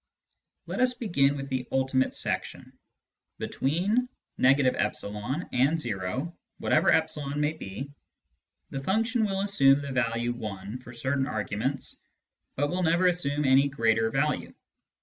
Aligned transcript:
Let 0.65 0.79
us 0.79 0.95
begin 0.95 1.35
with 1.37 1.49
the" 1.49 1.67
ultimate 1.71 2.15
section." 2.15 2.73
Between— 3.37 4.09
e 4.43 4.47
and 4.47 5.85
o, 5.85 6.37
whatever 6.57 6.91
e 6.91 7.35
may 7.35 7.53
be, 7.53 7.91
the 8.71 8.81
function 8.81 9.25
will 9.25 9.41
assume 9.41 9.83
the 9.83 9.91
value 9.91 10.43
i 10.43 10.75
for 10.77 10.93
certain 10.93 11.27
arguments, 11.27 12.01
but 12.55 12.71
will 12.71 12.81
never 12.81 13.05
assume 13.05 13.45
any 13.45 13.69
greater 13.69 14.09
value. 14.09 14.55